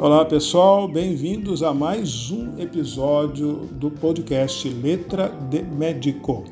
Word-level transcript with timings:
Olá 0.00 0.24
pessoal, 0.24 0.86
bem-vindos 0.86 1.60
a 1.60 1.74
mais 1.74 2.30
um 2.30 2.56
episódio 2.56 3.68
do 3.72 3.90
podcast 3.90 4.68
Letra 4.68 5.26
de 5.50 5.60
Médico. 5.60 6.44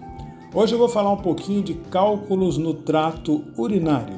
Hoje 0.53 0.74
eu 0.74 0.79
vou 0.80 0.88
falar 0.88 1.12
um 1.12 1.19
pouquinho 1.19 1.62
de 1.62 1.74
cálculos 1.74 2.59
no 2.59 2.74
trato 2.74 3.45
urinário, 3.56 4.17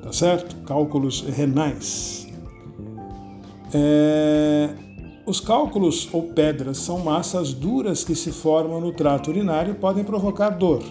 tá 0.00 0.12
certo? 0.12 0.54
Cálculos 0.64 1.22
renais. 1.22 2.28
É... 3.74 4.70
Os 5.26 5.40
cálculos 5.40 6.08
ou 6.12 6.22
pedras 6.22 6.78
são 6.78 7.00
massas 7.00 7.52
duras 7.52 8.04
que 8.04 8.14
se 8.14 8.30
formam 8.30 8.80
no 8.80 8.92
trato 8.92 9.30
urinário 9.30 9.72
e 9.72 9.76
podem 9.76 10.04
provocar 10.04 10.50
dor, 10.50 10.84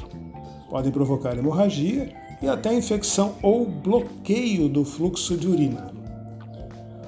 podem 0.69 0.91
provocar 0.91 1.37
hemorragia 1.37 2.13
e 2.41 2.49
até 2.49 2.73
infecção 2.73 3.35
ou 3.41 3.65
bloqueio 3.65 4.67
do 4.67 4.83
fluxo 4.83 5.37
de 5.37 5.47
urina. 5.47 6.02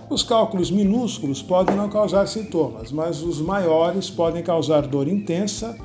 Os 0.08 0.22
cálculos 0.22 0.70
minúsculos 0.70 1.41
podem 1.41 1.76
não 1.76 1.90
causar 1.90 2.27
sintomas, 2.27 2.91
mas 2.91 3.23
os 3.23 3.41
maiores 3.41 4.08
podem 4.09 4.44
causar 4.44 4.86
dor 4.86 5.08
intensa 5.08 5.76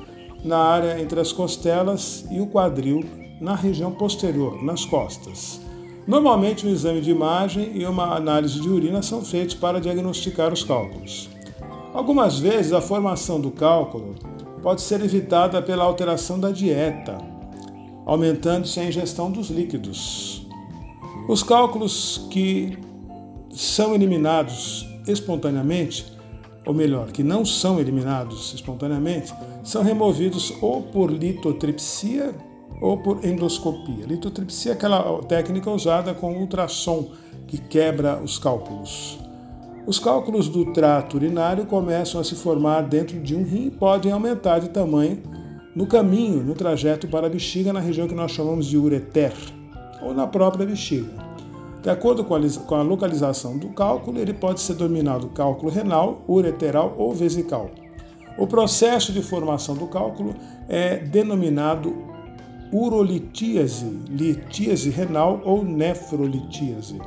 na 0.43 0.57
área 0.57 1.01
entre 1.01 1.19
as 1.19 1.31
costelas 1.31 2.25
e 2.29 2.39
o 2.39 2.47
quadril, 2.47 3.03
na 3.39 3.55
região 3.55 3.91
posterior, 3.91 4.63
nas 4.63 4.85
costas. 4.85 5.59
Normalmente, 6.07 6.67
um 6.67 6.69
exame 6.69 7.01
de 7.01 7.09
imagem 7.09 7.71
e 7.75 7.85
uma 7.85 8.15
análise 8.15 8.59
de 8.59 8.69
urina 8.69 9.01
são 9.01 9.25
feitos 9.25 9.55
para 9.55 9.81
diagnosticar 9.81 10.53
os 10.53 10.63
cálculos. 10.63 11.29
Algumas 11.91 12.37
vezes, 12.37 12.73
a 12.73 12.81
formação 12.81 13.41
do 13.41 13.49
cálculo 13.49 14.15
pode 14.61 14.81
ser 14.81 15.01
evitada 15.01 15.61
pela 15.63 15.83
alteração 15.83 16.39
da 16.39 16.51
dieta, 16.51 17.17
aumentando-se 18.05 18.79
a 18.79 18.85
ingestão 18.85 19.31
dos 19.31 19.49
líquidos. 19.49 20.47
Os 21.27 21.41
cálculos 21.41 22.27
que 22.29 22.77
são 23.53 23.93
eliminados 23.93 24.87
espontaneamente, 25.07 26.05
ou 26.65 26.73
melhor, 26.73 27.11
que 27.11 27.23
não 27.23 27.43
são 27.43 27.79
eliminados 27.79 28.53
espontaneamente, 28.53 29.33
são 29.63 29.83
removidos 29.83 30.53
ou 30.61 30.83
por 30.83 31.11
litotripsia 31.11 32.33
ou 32.81 32.97
por 32.97 33.23
endoscopia. 33.25 34.05
Litotripsia 34.05 34.71
é 34.71 34.75
aquela 34.75 35.21
técnica 35.23 35.69
usada 35.69 36.13
com 36.13 36.33
ultrassom 36.33 37.11
que 37.47 37.57
quebra 37.57 38.21
os 38.21 38.39
cálculos. 38.39 39.19
Os 39.85 39.97
cálculos 39.97 40.47
do 40.47 40.71
trato 40.73 41.15
urinário 41.17 41.65
começam 41.65 42.21
a 42.21 42.23
se 42.23 42.35
formar 42.35 42.81
dentro 42.81 43.19
de 43.19 43.35
um 43.35 43.43
rim 43.43 43.67
e 43.67 43.71
podem 43.71 44.11
aumentar 44.11 44.59
de 44.59 44.69
tamanho 44.69 45.21
no 45.75 45.87
caminho, 45.87 46.43
no 46.43 46.53
trajeto 46.53 47.07
para 47.07 47.27
a 47.27 47.29
bexiga, 47.29 47.73
na 47.73 47.79
região 47.79 48.07
que 48.07 48.13
nós 48.13 48.31
chamamos 48.31 48.65
de 48.65 48.77
ureter, 48.77 49.33
ou 50.01 50.13
na 50.13 50.27
própria 50.27 50.65
bexiga. 50.65 51.30
De 51.81 51.89
acordo 51.89 52.23
com 52.23 52.75
a 52.75 52.81
localização 52.83 53.57
do 53.57 53.69
cálculo, 53.69 54.19
ele 54.19 54.33
pode 54.33 54.61
ser 54.61 54.75
denominado 54.75 55.29
cálculo 55.29 55.71
renal, 55.71 56.21
ureteral 56.27 56.93
ou 56.97 57.11
vesical. 57.13 57.71
O 58.37 58.45
processo 58.45 59.11
de 59.11 59.21
formação 59.21 59.75
do 59.75 59.87
cálculo 59.87 60.35
é 60.69 60.97
denominado 60.97 61.93
urolitíase, 62.71 63.85
litíase 64.09 64.89
renal 64.89 65.41
ou 65.43 65.63
nefrolitíase. 65.63 67.01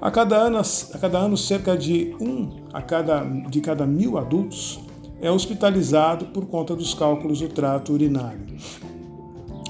A 0.00 0.10
cada 0.10 0.36
ano, 0.36 0.58
a 0.58 0.98
cada 0.98 1.18
ano 1.18 1.36
cerca 1.36 1.76
de 1.76 2.14
um 2.20 2.50
a 2.72 2.82
cada, 2.82 3.20
de 3.20 3.60
cada 3.60 3.86
mil 3.86 4.18
adultos 4.18 4.80
é 5.20 5.30
hospitalizado 5.30 6.26
por 6.26 6.46
conta 6.46 6.74
dos 6.74 6.92
cálculos 6.92 7.40
do 7.40 7.48
trato 7.48 7.92
urinário. 7.92 8.56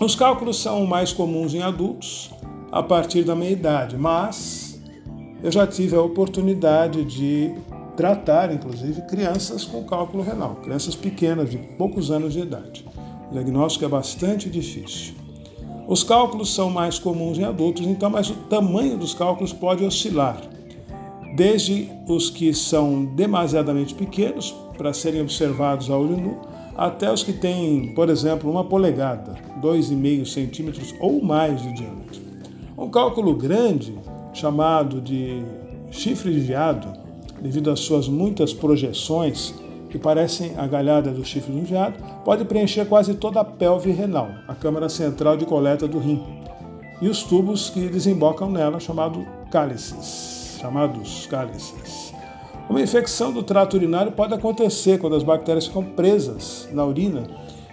Os 0.01 0.15
cálculos 0.15 0.61
são 0.61 0.85
mais 0.85 1.13
comuns 1.13 1.55
em 1.55 1.63
adultos, 1.63 2.31
a 2.71 2.83
partir 2.83 3.23
da 3.23 3.35
meia 3.35 3.53
idade, 3.53 3.97
mas 3.97 4.81
eu 5.43 5.51
já 5.51 5.67
tive 5.67 5.97
a 5.97 6.03
oportunidade 6.03 7.05
de 7.05 7.55
tratar, 7.97 8.53
inclusive, 8.53 9.03
crianças 9.03 9.65
com 9.65 9.85
cálculo 9.85 10.23
renal, 10.23 10.57
crianças 10.57 10.95
pequenas, 10.95 11.51
de 11.51 11.57
poucos 11.57 12.11
anos 12.11 12.33
de 12.33 12.41
idade. 12.41 12.85
O 13.31 13.33
diagnóstico 13.33 13.85
é 13.85 13.89
bastante 13.89 14.51
difícil. 14.51 15.15
Os 15.89 16.03
cálculos 16.03 16.55
são 16.55 16.69
mais 16.69 16.99
comuns 16.99 17.39
em 17.39 17.45
adultos, 17.45 17.87
então, 17.87 18.11
mas 18.11 18.29
o 18.29 18.35
tamanho 18.35 18.99
dos 18.99 19.15
cálculos 19.15 19.53
pode 19.53 19.85
oscilar, 19.85 20.41
desde 21.37 21.89
os 22.09 22.29
que 22.29 22.53
são 22.53 23.05
demasiadamente 23.05 23.95
pequenos 23.95 24.55
para 24.77 24.93
serem 24.93 25.23
observados 25.23 25.89
a 25.89 25.97
olho 25.97 26.17
nu, 26.17 26.41
até 26.77 27.11
os 27.11 27.23
que 27.23 27.33
têm, 27.33 27.95
por 27.95 28.11
exemplo, 28.11 28.51
uma 28.51 28.65
polegada, 28.65 29.35
2,5 29.63 30.27
centímetros 30.27 30.95
ou 31.01 31.23
mais 31.23 31.63
de 31.63 31.73
diâmetro. 31.73 32.26
Um 32.79 32.91
cálculo 32.91 33.35
grande, 33.35 33.99
chamado 34.35 35.01
de 35.01 35.43
chifre 35.91 36.31
de 36.31 36.41
viado, 36.41 36.93
devido 37.41 37.71
às 37.71 37.81
suas 37.81 38.07
muitas 38.07 38.53
projeções 38.53 39.55
que 39.89 39.99
parecem 39.99 40.53
a 40.59 40.67
galhada 40.67 41.11
do 41.11 41.25
chifre 41.25 41.55
de 41.55 41.59
um 41.59 41.65
viado, 41.65 41.95
pode 42.23 42.45
preencher 42.45 42.85
quase 42.87 43.15
toda 43.15 43.41
a 43.41 43.45
pelve 43.45 43.91
renal, 43.93 44.29
a 44.47 44.55
câmara 44.55 44.91
central 44.91 45.39
de 45.39 45.47
coleta 45.47 45.89
do 45.89 45.99
rim, 45.99 46.23
e 47.01 47.09
os 47.09 47.23
tubos 47.23 47.71
que 47.71 47.89
desembocam 47.89 48.51
nela, 48.51 48.79
chamado 48.79 49.27
cálices, 49.51 50.59
chamados 50.61 51.27
cálices. 51.31 52.13
Uma 52.69 52.83
infecção 52.83 53.33
do 53.33 53.43
trato 53.43 53.75
urinário 53.75 54.13
pode 54.13 54.35
acontecer 54.35 54.99
quando 54.99 55.17
as 55.17 55.23
bactérias 55.23 55.67
ficam 55.67 55.83
presas 55.83 56.69
na 56.73 56.85
urina, 56.85 57.23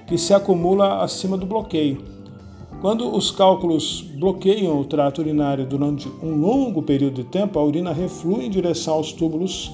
que 0.07 0.17
se 0.17 0.33
acumula 0.33 1.03
acima 1.03 1.37
do 1.37 1.45
bloqueio. 1.45 2.12
Quando 2.83 3.15
os 3.15 3.31
cálculos 3.31 4.01
bloqueiam 4.01 4.77
o 4.77 4.83
trato 4.83 5.21
urinário 5.21 5.65
durante 5.65 6.11
um 6.21 6.35
longo 6.35 6.81
período 6.81 7.13
de 7.13 7.23
tempo, 7.23 7.57
a 7.57 7.63
urina 7.63 7.93
reflui 7.93 8.43
em 8.43 8.49
direção 8.49 8.95
aos 8.95 9.13
túbulos 9.13 9.71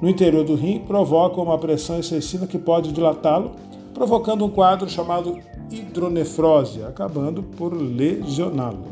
no 0.00 0.08
interior 0.08 0.44
do 0.44 0.54
rim 0.54 0.78
provoca 0.78 1.42
uma 1.42 1.58
pressão 1.58 1.98
excessiva 1.98 2.46
que 2.46 2.58
pode 2.58 2.90
dilatá-lo, 2.90 3.50
provocando 3.92 4.46
um 4.46 4.48
quadro 4.48 4.88
chamado 4.88 5.38
hidronefrose, 5.70 6.82
acabando 6.84 7.42
por 7.42 7.74
lesioná-lo. 7.74 8.82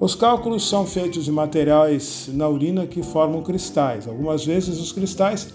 Os 0.00 0.16
cálculos 0.16 0.68
são 0.68 0.84
feitos 0.84 1.24
de 1.24 1.30
materiais 1.30 2.28
na 2.32 2.48
urina 2.48 2.84
que 2.84 3.00
formam 3.00 3.42
cristais. 3.42 4.08
Algumas 4.08 4.44
vezes 4.44 4.80
os 4.80 4.90
cristais 4.90 5.54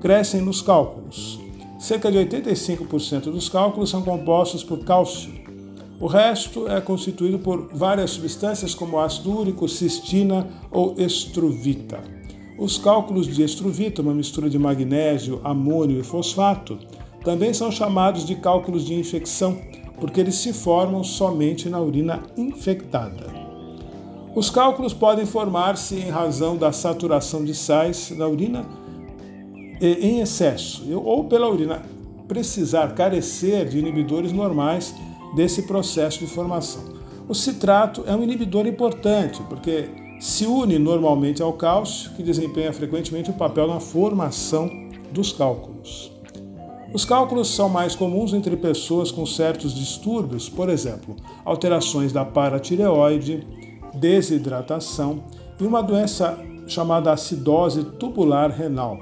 crescem 0.00 0.40
nos 0.40 0.62
cálculos. 0.62 1.40
Cerca 1.80 2.12
de 2.12 2.18
85% 2.18 3.22
dos 3.32 3.48
cálculos 3.48 3.90
são 3.90 4.02
compostos 4.02 4.62
por 4.62 4.84
cálcio, 4.84 5.39
o 6.00 6.06
resto 6.06 6.66
é 6.66 6.80
constituído 6.80 7.38
por 7.38 7.68
várias 7.74 8.12
substâncias 8.12 8.74
como 8.74 8.98
ácido 8.98 9.38
úrico, 9.38 9.68
cistina 9.68 10.48
ou 10.70 10.94
estruvita. 10.96 12.00
Os 12.58 12.78
cálculos 12.78 13.26
de 13.26 13.42
estruvita, 13.42 14.00
uma 14.00 14.14
mistura 14.14 14.48
de 14.48 14.58
magnésio, 14.58 15.40
amônio 15.44 16.00
e 16.00 16.02
fosfato, 16.02 16.78
também 17.22 17.52
são 17.52 17.70
chamados 17.70 18.24
de 18.24 18.34
cálculos 18.34 18.84
de 18.86 18.94
infecção, 18.94 19.58
porque 20.00 20.20
eles 20.20 20.36
se 20.36 20.54
formam 20.54 21.04
somente 21.04 21.68
na 21.68 21.78
urina 21.78 22.22
infectada. 22.34 23.26
Os 24.34 24.48
cálculos 24.48 24.94
podem 24.94 25.26
formar-se 25.26 25.96
em 25.96 26.08
razão 26.08 26.56
da 26.56 26.72
saturação 26.72 27.44
de 27.44 27.54
sais 27.54 28.10
na 28.16 28.26
urina 28.26 28.64
em 29.82 30.20
excesso, 30.20 30.82
ou 30.98 31.24
pela 31.24 31.48
urina 31.48 31.82
precisar 32.26 32.94
carecer 32.94 33.68
de 33.68 33.78
inibidores 33.78 34.32
normais 34.32 34.94
desse 35.34 35.62
processo 35.62 36.18
de 36.18 36.26
formação. 36.26 36.82
O 37.28 37.34
citrato 37.34 38.04
é 38.06 38.14
um 38.14 38.22
inibidor 38.22 38.66
importante 38.66 39.42
porque 39.48 39.88
se 40.20 40.44
une 40.46 40.78
normalmente 40.78 41.42
ao 41.42 41.52
cálcio, 41.54 42.10
que 42.10 42.22
desempenha 42.22 42.72
frequentemente 42.72 43.30
o 43.30 43.34
papel 43.34 43.66
na 43.66 43.80
formação 43.80 44.70
dos 45.10 45.32
cálculos. 45.32 46.12
Os 46.92 47.04
cálculos 47.04 47.48
são 47.54 47.68
mais 47.68 47.94
comuns 47.94 48.34
entre 48.34 48.56
pessoas 48.56 49.10
com 49.10 49.24
certos 49.24 49.72
distúrbios, 49.72 50.48
por 50.48 50.68
exemplo, 50.68 51.16
alterações 51.44 52.12
da 52.12 52.24
paratireoide, 52.24 53.46
desidratação 53.94 55.22
e 55.58 55.64
uma 55.64 55.82
doença 55.82 56.38
chamada 56.66 57.12
acidose 57.12 57.84
tubular 57.84 58.50
renal, 58.50 58.98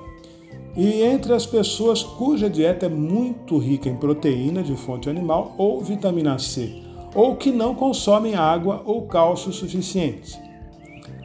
e 0.78 1.02
entre 1.02 1.32
as 1.32 1.44
pessoas 1.44 2.04
cuja 2.04 2.48
dieta 2.48 2.86
é 2.86 2.88
muito 2.88 3.58
rica 3.58 3.88
em 3.88 3.96
proteína 3.96 4.62
de 4.62 4.76
fonte 4.76 5.10
animal 5.10 5.52
ou 5.58 5.82
vitamina 5.82 6.38
C, 6.38 6.80
ou 7.16 7.34
que 7.34 7.50
não 7.50 7.74
consomem 7.74 8.36
água 8.36 8.80
ou 8.84 9.02
cálcio 9.02 9.52
suficiente. 9.52 10.38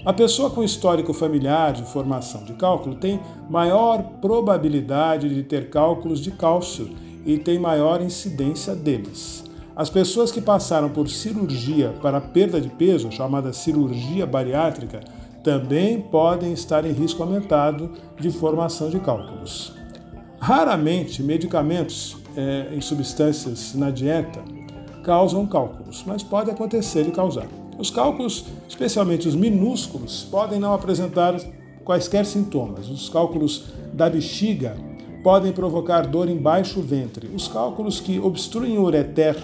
A 0.04 0.12
pessoa 0.12 0.50
com 0.50 0.64
histórico 0.64 1.14
familiar 1.14 1.72
de 1.72 1.84
formação 1.84 2.44
de 2.44 2.54
cálculo 2.54 2.96
tem 2.96 3.20
maior 3.48 4.02
probabilidade 4.20 5.30
de 5.30 5.44
ter 5.44 5.70
cálculos 5.70 6.20
de 6.20 6.32
cálcio 6.32 6.90
e 7.24 7.38
tem 7.38 7.60
maior 7.60 8.02
incidência 8.02 8.74
deles. 8.74 9.44
As 9.76 9.88
pessoas 9.88 10.32
que 10.32 10.42
passaram 10.42 10.90
por 10.90 11.08
cirurgia 11.08 11.94
para 12.02 12.20
perda 12.20 12.60
de 12.60 12.70
peso, 12.70 13.12
chamada 13.12 13.54
cirurgia 13.54 14.26
bariátrica, 14.26 15.02
também 15.44 16.00
podem 16.00 16.54
estar 16.54 16.86
em 16.86 16.92
risco 16.92 17.22
aumentado 17.22 17.92
de 18.20 18.32
formação 18.32 18.90
de 18.90 19.00
cálculos. 19.00 19.74
Raramente, 20.40 21.22
medicamentos 21.22 22.18
é, 22.36 22.70
em 22.74 22.82
substâncias 22.82 23.74
na 23.76 23.90
dieta 23.90 24.42
causam 25.04 25.46
cálculos, 25.46 26.04
mas 26.08 26.24
pode 26.24 26.50
acontecer 26.50 27.04
de 27.04 27.12
causar. 27.12 27.48
Os 27.78 27.90
cálculos, 27.90 28.46
especialmente 28.68 29.28
os 29.28 29.36
minúsculos, 29.36 30.28
podem 30.30 30.60
não 30.60 30.74
apresentar 30.74 31.36
quaisquer 31.84 32.26
sintomas. 32.26 32.90
Os 32.90 33.10
cálculos 33.10 33.66
da 33.94 34.10
bexiga 34.10 34.78
podem 35.24 35.52
provocar 35.52 36.08
dor 36.08 36.30
em 36.30 36.38
baixo 36.38 36.82
ventre. 36.82 37.30
Os 37.34 37.48
cálculos 37.48 38.00
que 38.00 38.20
obstruem 38.20 38.78
o 38.78 38.84
ureter, 38.84 39.36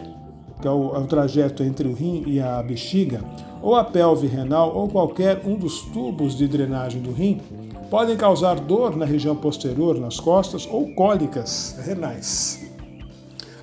que 0.61 0.67
é 0.67 0.71
o, 0.71 0.95
é 0.95 1.00
o 1.00 1.07
trajeto 1.07 1.63
entre 1.63 1.88
o 1.88 1.94
rim 1.94 2.23
e 2.27 2.39
a 2.39 2.61
bexiga, 2.61 3.23
ou 3.61 3.75
a 3.75 3.83
pelve 3.83 4.27
renal 4.27 4.75
ou 4.75 4.88
qualquer 4.88 5.41
um 5.45 5.56
dos 5.56 5.81
tubos 5.81 6.35
de 6.38 6.47
drenagem 6.47 7.01
do 7.01 7.11
rim, 7.11 7.41
podem 7.89 8.15
causar 8.15 8.59
dor 8.59 8.95
na 8.95 9.06
região 9.06 9.35
posterior, 9.35 10.00
nas 10.00 10.19
costas 10.19 10.67
ou 10.69 10.94
cólicas 10.94 11.77
renais. 11.85 12.69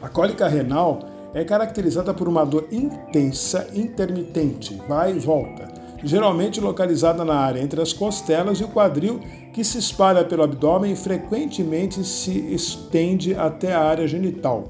A 0.02 0.08
cólica 0.08 0.48
renal 0.48 1.00
é 1.32 1.44
caracterizada 1.44 2.12
por 2.12 2.28
uma 2.28 2.44
dor 2.44 2.66
intensa, 2.72 3.68
intermitente, 3.74 4.80
vai 4.88 5.16
e 5.16 5.18
volta, 5.18 5.68
geralmente 6.02 6.60
localizada 6.60 7.24
na 7.24 7.34
área 7.34 7.60
entre 7.60 7.80
as 7.80 7.92
costelas 7.92 8.58
e 8.58 8.64
o 8.64 8.68
quadril, 8.68 9.20
que 9.52 9.64
se 9.64 9.78
espalha 9.78 10.24
pelo 10.24 10.42
abdômen 10.42 10.92
e 10.92 10.96
frequentemente 10.96 12.04
se 12.04 12.38
estende 12.52 13.34
até 13.34 13.74
a 13.74 13.82
área 13.82 14.06
genital. 14.06 14.64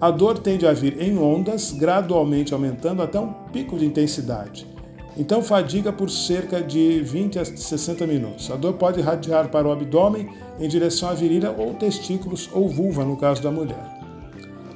A 0.00 0.12
dor 0.12 0.38
tende 0.38 0.64
a 0.64 0.72
vir 0.72 1.02
em 1.02 1.18
ondas, 1.18 1.72
gradualmente 1.72 2.54
aumentando 2.54 3.02
até 3.02 3.18
um 3.18 3.32
pico 3.52 3.76
de 3.76 3.84
intensidade. 3.84 4.64
Então, 5.16 5.42
fadiga 5.42 5.92
por 5.92 6.08
cerca 6.08 6.62
de 6.62 7.00
20 7.00 7.40
a 7.40 7.44
60 7.44 8.06
minutos. 8.06 8.48
A 8.48 8.54
dor 8.54 8.74
pode 8.74 9.00
irradiar 9.00 9.48
para 9.48 9.66
o 9.66 9.72
abdômen 9.72 10.28
em 10.60 10.68
direção 10.68 11.08
à 11.08 11.14
virilha 11.14 11.50
ou 11.50 11.74
testículos 11.74 12.48
ou 12.52 12.68
vulva, 12.68 13.04
no 13.04 13.16
caso 13.16 13.42
da 13.42 13.50
mulher. 13.50 13.98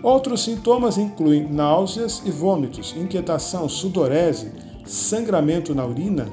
Outros 0.02 0.42
sintomas 0.42 0.98
incluem 0.98 1.48
náuseas 1.48 2.20
e 2.24 2.30
vômitos, 2.32 2.92
inquietação, 2.98 3.68
sudorese, 3.68 4.50
sangramento 4.84 5.72
na 5.72 5.86
urina. 5.86 6.26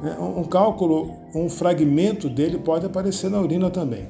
Né? 0.00 0.16
Um 0.20 0.44
cálculo, 0.44 1.10
um 1.34 1.50
fragmento 1.50 2.28
dele 2.28 2.58
pode 2.58 2.86
aparecer 2.86 3.28
na 3.28 3.40
urina 3.40 3.68
também. 3.68 4.06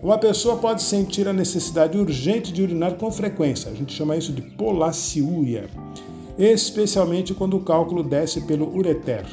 Uma 0.00 0.16
pessoa 0.16 0.56
pode 0.56 0.82
sentir 0.82 1.26
a 1.26 1.32
necessidade 1.32 1.98
urgente 1.98 2.52
de 2.52 2.62
urinar 2.62 2.94
com 2.94 3.10
frequência, 3.10 3.70
a 3.70 3.74
gente 3.74 3.92
chama 3.92 4.16
isso 4.16 4.32
de 4.32 4.40
polaciúria, 4.40 5.68
especialmente 6.38 7.34
quando 7.34 7.56
o 7.56 7.64
cálculo 7.64 8.04
desce 8.04 8.42
pelo 8.42 8.72
ureter. 8.76 9.24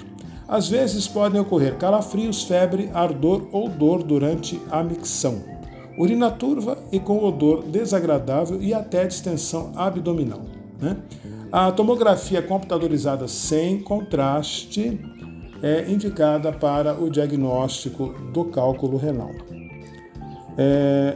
Às 0.48 0.68
vezes 0.68 1.08
podem 1.08 1.40
ocorrer 1.40 1.78
calafrios, 1.78 2.44
febre, 2.44 2.90
ardor 2.94 3.48
ou 3.52 3.70
dor 3.70 4.02
durante 4.02 4.60
a 4.72 4.84
micção, 4.84 5.44
urina 6.00 6.32
turva 6.32 6.80
e 6.92 7.00
com 7.00 7.24
odor 7.24 7.64
desagradável 7.64 8.60
e 8.60 8.74
até 8.74 9.06
distensão 9.06 9.72
abdominal. 9.76 10.42
Né? 10.82 10.98
A 11.52 11.72
tomografia 11.72 12.42
computadorizada 12.42 13.28
sem 13.28 13.80
contraste 13.82 15.00
é 15.62 15.90
indicada 15.90 16.52
para 16.52 17.00
o 17.00 17.10
diagnóstico 17.10 18.14
do 18.34 18.46
cálculo 18.46 18.98
renal. 18.98 19.32
É, 20.57 21.16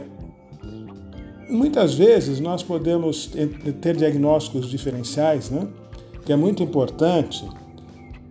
muitas 1.48 1.94
vezes 1.94 2.40
nós 2.40 2.62
podemos 2.62 3.30
ter 3.80 3.96
diagnósticos 3.96 4.68
diferenciais, 4.68 5.50
né? 5.50 5.66
que 6.24 6.32
é 6.32 6.36
muito 6.36 6.62
importante, 6.62 7.44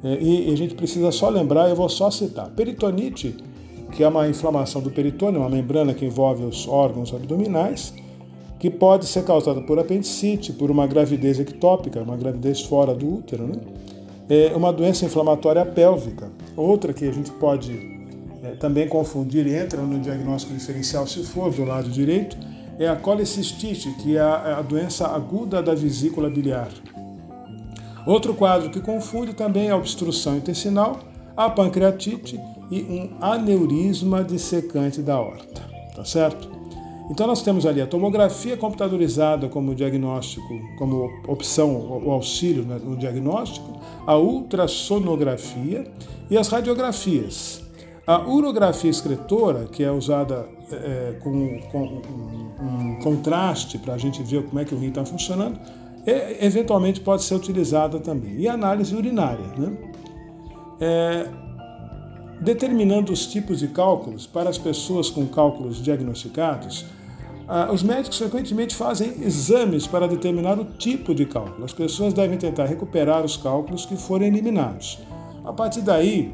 é, 0.03 0.17
e 0.21 0.53
a 0.53 0.56
gente 0.56 0.75
precisa 0.75 1.11
só 1.11 1.29
lembrar, 1.29 1.69
eu 1.69 1.75
vou 1.75 1.89
só 1.89 2.09
citar. 2.09 2.50
Peritonite, 2.51 3.35
que 3.91 4.03
é 4.03 4.07
uma 4.07 4.27
inflamação 4.27 4.81
do 4.81 4.89
peritônio, 4.89 5.41
uma 5.41 5.50
membrana 5.50 5.94
que 5.94 6.06
envolve 6.06 6.45
os 6.45 6.67
órgãos 6.67 7.13
abdominais, 7.13 7.94
que 8.59 8.69
pode 8.69 9.05
ser 9.05 9.23
causada 9.23 9.62
por 9.62 9.79
apendicite, 9.79 10.53
por 10.53 10.69
uma 10.69 10.85
gravidez 10.85 11.39
ectópica, 11.39 12.01
uma 12.01 12.17
gravidez 12.17 12.62
fora 12.62 12.94
do 12.94 13.15
útero, 13.15 13.47
né? 13.47 13.55
É 14.29 14.55
uma 14.55 14.71
doença 14.71 15.05
inflamatória 15.05 15.65
pélvica. 15.65 16.29
Outra 16.55 16.94
que 16.94 17.05
a 17.05 17.12
gente 17.12 17.31
pode 17.31 17.99
é, 18.44 18.51
também 18.51 18.88
confundir 18.88 19.47
entra 19.47 19.81
no 19.81 20.00
diagnóstico 20.00 20.53
diferencial 20.53 21.06
se 21.07 21.24
for 21.24 21.51
do 21.51 21.63
lado 21.63 21.89
direito, 21.89 22.38
é 22.77 22.88
a 22.88 22.95
colecistite, 22.95 23.91
que 23.95 24.15
é 24.15 24.21
a, 24.21 24.44
é 24.45 24.53
a 24.53 24.62
doença 24.62 25.07
aguda 25.07 25.62
da 25.62 25.75
vesícula 25.75 26.30
biliar. 26.30 26.69
Outro 28.07 28.33
quadro 28.33 28.69
que 28.69 28.80
confunde 28.80 29.33
também 29.33 29.68
é 29.68 29.71
a 29.71 29.75
obstrução 29.75 30.38
intestinal, 30.38 31.00
a 31.36 31.50
pancreatite 31.50 32.39
e 32.71 32.81
um 32.81 33.24
aneurisma 33.24 34.24
dissecante 34.24 35.01
da 35.01 35.19
horta. 35.19 35.62
Tá 35.95 36.06
certo? 36.06 36.50
Então 37.09 37.25
nós 37.25 37.41
temos 37.41 37.65
ali 37.65 37.81
a 37.81 37.88
tomografia 37.88 38.56
computadorizada 38.56 39.50
como 39.50 39.74
diagnóstico, 39.74 40.47
como 40.77 41.09
opção, 41.27 42.01
o 42.06 42.12
auxílio 42.12 42.63
no 42.63 42.95
diagnóstico, 42.95 43.80
a 44.06 44.15
ultrassonografia 44.15 45.86
e 46.30 46.38
as 46.38 46.47
radiografias. 46.47 47.69
A 48.06 48.28
urografia 48.28 48.90
excretora, 48.90 49.66
que 49.66 49.84
é 49.84 49.92
usada 49.92 50.48
é, 50.72 51.16
com, 51.22 51.60
com 51.72 51.84
um, 51.84 52.66
um 52.66 53.00
contraste 53.00 53.78
para 53.78 53.94
a 53.94 53.98
gente 53.98 54.22
ver 54.24 54.44
como 54.46 54.60
é 54.60 54.66
que 54.66 54.74
o 54.74 54.78
rim 54.78 54.90
está 54.90 55.06
funcionando, 55.06 55.60
é, 56.06 56.46
eventualmente 56.46 57.01
pode 57.01 57.24
ser 57.24 57.36
utilizada 57.36 58.00
também. 58.00 58.36
E 58.38 58.48
análise 58.48 58.96
urinária. 58.96 59.46
Né? 59.57 59.78
É, 60.80 61.28
determinando 62.42 63.12
os 63.12 63.28
tipos 63.28 63.60
de 63.60 63.68
cálculos 63.68 64.25
para 64.25 64.50
as 64.50 64.57
pessoas 64.57 65.10
com 65.10 65.28
cálculos 65.28 65.81
diagnosticados, 65.81 66.86
os 67.74 67.81
médicos 67.81 68.19
frequentemente 68.19 68.75
fazem 68.75 69.24
exames 69.24 69.88
para 69.88 70.07
determinar 70.07 70.60
o 70.60 70.66
tipo 70.66 71.16
de 71.16 71.25
cálculo. 71.25 71.66
As 71.66 71.74
pessoas 71.74 72.13
devem 72.13 72.38
tentar 72.38 72.66
recuperar 72.66 73.25
os 73.25 73.36
cálculos 73.36 73.88
que 73.88 73.98
forem 73.98 74.28
eliminados. 74.28 75.00
A 75.44 75.51
partir 75.51 75.81
daí, 75.81 76.31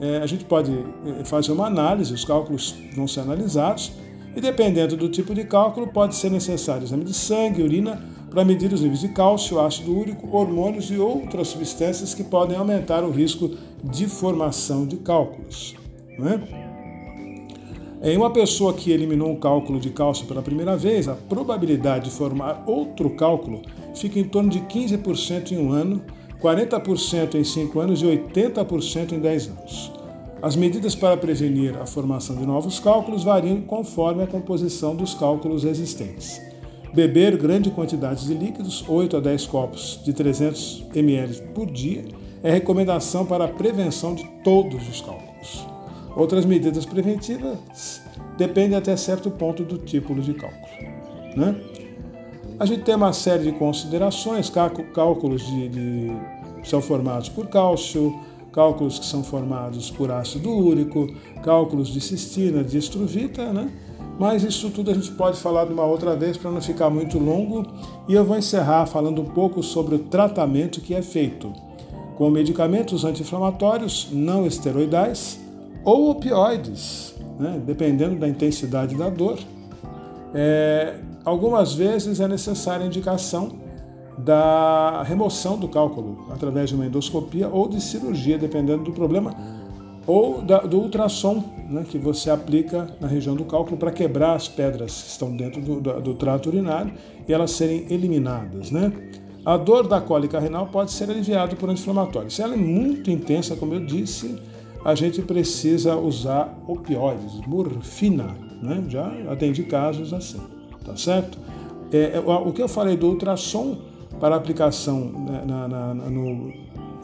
é, 0.00 0.18
a 0.18 0.26
gente 0.26 0.44
pode 0.44 0.72
é, 0.72 1.24
fazer 1.24 1.52
uma 1.52 1.66
análise, 1.66 2.12
os 2.12 2.24
cálculos 2.24 2.74
vão 2.94 3.08
ser 3.08 3.20
analisados, 3.20 3.92
e 4.34 4.40
dependendo 4.40 4.96
do 4.96 5.08
tipo 5.08 5.34
de 5.34 5.44
cálculo, 5.44 5.86
pode 5.86 6.14
ser 6.14 6.30
necessário 6.30 6.84
exame 6.84 7.04
de 7.04 7.14
sangue, 7.14 7.62
urina, 7.62 8.02
para 8.28 8.44
medir 8.44 8.70
os 8.72 8.82
níveis 8.82 9.00
de 9.00 9.08
cálcio, 9.08 9.58
ácido 9.58 9.96
úrico, 9.96 10.36
hormônios 10.36 10.90
e 10.90 10.98
outras 10.98 11.48
substâncias 11.48 12.12
que 12.12 12.22
podem 12.22 12.56
aumentar 12.56 13.02
o 13.02 13.10
risco 13.10 13.56
de 13.82 14.06
formação 14.06 14.86
de 14.86 14.96
cálculos. 14.98 15.74
É? 16.18 16.66
Em 18.10 18.16
uma 18.16 18.30
pessoa 18.30 18.74
que 18.74 18.90
eliminou 18.90 19.30
um 19.30 19.36
cálculo 19.36 19.80
de 19.80 19.88
cálcio 19.88 20.26
pela 20.26 20.42
primeira 20.42 20.76
vez, 20.76 21.08
a 21.08 21.14
probabilidade 21.14 22.06
de 22.06 22.10
formar 22.10 22.62
outro 22.66 23.08
cálculo 23.16 23.62
fica 23.94 24.18
em 24.18 24.24
torno 24.24 24.50
de 24.50 24.60
15% 24.60 25.52
em 25.52 25.58
um 25.58 25.72
ano 25.72 26.02
40% 26.40 27.34
em 27.34 27.44
5 27.44 27.80
anos 27.80 28.02
e 28.02 28.04
80% 28.06 29.12
em 29.12 29.18
10 29.18 29.48
anos. 29.48 29.92
As 30.42 30.54
medidas 30.54 30.94
para 30.94 31.16
prevenir 31.16 31.76
a 31.76 31.86
formação 31.86 32.36
de 32.36 32.46
novos 32.46 32.78
cálculos 32.78 33.24
variam 33.24 33.62
conforme 33.62 34.22
a 34.22 34.26
composição 34.26 34.94
dos 34.94 35.14
cálculos 35.14 35.64
existentes. 35.64 36.40
Beber 36.94 37.36
grande 37.36 37.70
quantidade 37.70 38.26
de 38.26 38.34
líquidos, 38.34 38.84
8 38.86 39.16
a 39.16 39.20
10 39.20 39.46
copos 39.46 40.00
de 40.04 40.12
300 40.12 40.86
ml 40.94 41.42
por 41.54 41.70
dia, 41.70 42.04
é 42.42 42.50
recomendação 42.50 43.26
para 43.26 43.44
a 43.46 43.48
prevenção 43.48 44.14
de 44.14 44.24
todos 44.44 44.88
os 44.88 45.00
cálculos. 45.00 45.66
Outras 46.14 46.44
medidas 46.44 46.86
preventivas 46.86 48.00
dependem 48.38 48.78
até 48.78 48.96
certo 48.96 49.30
ponto 49.30 49.64
do 49.64 49.78
tipo 49.78 50.14
de 50.14 50.34
cálculo. 50.34 50.66
Né? 51.36 51.54
A 52.58 52.64
gente 52.64 52.82
tem 52.84 52.94
uma 52.94 53.12
série 53.12 53.44
de 53.44 53.52
considerações, 53.52 54.50
cálculos 54.94 55.46
de, 55.46 55.68
de, 55.68 56.12
são 56.64 56.80
formados 56.80 57.28
por 57.28 57.46
cálcio, 57.48 58.18
cálculos 58.50 58.98
que 58.98 59.04
são 59.04 59.22
formados 59.22 59.90
por 59.90 60.10
ácido 60.10 60.50
úrico, 60.50 61.06
cálculos 61.42 61.88
de 61.88 62.00
cistina, 62.00 62.64
de 62.64 62.78
estruvita, 62.78 63.52
né? 63.52 63.70
Mas 64.18 64.42
isso 64.42 64.70
tudo 64.70 64.90
a 64.90 64.94
gente 64.94 65.10
pode 65.12 65.38
falar 65.38 65.66
de 65.66 65.74
uma 65.74 65.84
outra 65.84 66.16
vez 66.16 66.38
para 66.38 66.50
não 66.50 66.62
ficar 66.62 66.88
muito 66.88 67.18
longo. 67.18 67.66
E 68.08 68.14
eu 68.14 68.24
vou 68.24 68.38
encerrar 68.38 68.86
falando 68.86 69.20
um 69.20 69.26
pouco 69.26 69.62
sobre 69.62 69.96
o 69.96 69.98
tratamento 69.98 70.80
que 70.80 70.94
é 70.94 71.02
feito 71.02 71.52
com 72.16 72.30
medicamentos 72.30 73.04
anti-inflamatórios 73.04 74.08
não 74.10 74.46
esteroidais 74.46 75.38
ou 75.84 76.10
opioides, 76.10 77.14
né? 77.38 77.60
dependendo 77.64 78.16
da 78.16 78.26
intensidade 78.26 78.96
da 78.96 79.10
dor. 79.10 79.38
É, 80.36 81.00
Algumas 81.26 81.74
vezes 81.74 82.20
é 82.20 82.28
necessária 82.28 82.84
a 82.84 82.86
indicação 82.86 83.50
da 84.16 85.02
remoção 85.02 85.58
do 85.58 85.66
cálculo 85.66 86.24
através 86.30 86.68
de 86.68 86.76
uma 86.76 86.86
endoscopia 86.86 87.48
ou 87.48 87.68
de 87.68 87.80
cirurgia, 87.80 88.38
dependendo 88.38 88.84
do 88.84 88.92
problema, 88.92 89.34
ou 90.06 90.40
da, 90.40 90.60
do 90.60 90.78
ultrassom 90.78 91.42
né, 91.68 91.84
que 91.90 91.98
você 91.98 92.30
aplica 92.30 92.88
na 93.00 93.08
região 93.08 93.34
do 93.34 93.44
cálculo 93.44 93.76
para 93.76 93.90
quebrar 93.90 94.36
as 94.36 94.46
pedras 94.46 95.02
que 95.02 95.08
estão 95.08 95.36
dentro 95.36 95.60
do, 95.60 95.80
do, 95.80 96.00
do 96.00 96.14
trato 96.14 96.48
urinário 96.48 96.92
e 97.26 97.32
elas 97.32 97.50
serem 97.50 97.84
eliminadas. 97.90 98.70
Né? 98.70 98.92
A 99.44 99.56
dor 99.56 99.88
da 99.88 100.00
cólica 100.00 100.38
renal 100.38 100.68
pode 100.68 100.92
ser 100.92 101.10
aliviada 101.10 101.56
por 101.56 101.68
anti-inflamatório. 101.68 102.30
Se 102.30 102.40
ela 102.40 102.54
é 102.54 102.56
muito 102.56 103.10
intensa, 103.10 103.56
como 103.56 103.74
eu 103.74 103.84
disse, 103.84 104.40
a 104.86 104.94
gente 104.94 105.20
precisa 105.20 105.96
usar 105.96 106.56
opioides, 106.66 107.40
morfina. 107.46 108.36
Né? 108.62 108.84
Já 108.88 109.12
atendi 109.30 109.64
casos 109.64 110.14
assim 110.14 110.40
tá 110.86 110.96
certo? 110.96 111.38
É, 111.92 112.16
é 112.16 112.20
o 112.20 112.52
que 112.52 112.62
eu 112.62 112.68
falei 112.68 112.96
do 112.96 113.08
ultrassom 113.08 113.78
para 114.20 114.36
aplicação 114.36 115.00
né, 115.00 115.42
na, 115.44 115.68
na, 115.68 115.94
no, 115.94 116.52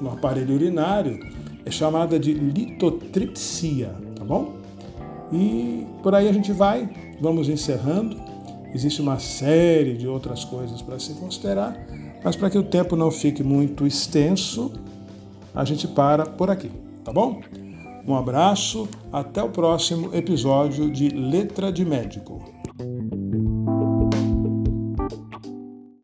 no 0.00 0.10
aparelho 0.10 0.54
urinário 0.54 1.18
é 1.64 1.70
chamada 1.70 2.18
de 2.18 2.32
litotripsia, 2.32 3.90
tá 4.14 4.24
bom? 4.24 4.54
E 5.32 5.86
por 6.02 6.14
aí 6.14 6.28
a 6.28 6.32
gente 6.32 6.52
vai, 6.52 6.88
vamos 7.20 7.48
encerrando. 7.48 8.20
Existe 8.74 9.00
uma 9.02 9.18
série 9.18 9.96
de 9.96 10.08
outras 10.08 10.44
coisas 10.44 10.80
para 10.80 10.98
se 10.98 11.12
considerar, 11.14 11.76
mas 12.24 12.34
para 12.36 12.48
que 12.50 12.58
o 12.58 12.62
tempo 12.62 12.96
não 12.96 13.10
fique 13.10 13.42
muito 13.42 13.86
extenso, 13.86 14.72
a 15.54 15.64
gente 15.64 15.86
para 15.86 16.24
por 16.24 16.50
aqui, 16.50 16.70
tá 17.04 17.12
bom? 17.12 17.40
Um 18.06 18.16
abraço, 18.16 18.88
até 19.12 19.42
o 19.42 19.48
próximo 19.48 20.14
episódio 20.14 20.90
de 20.90 21.08
Letra 21.08 21.72
de 21.72 21.84
Médico. 21.84 22.61